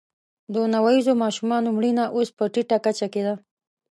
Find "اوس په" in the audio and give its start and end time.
2.15-2.43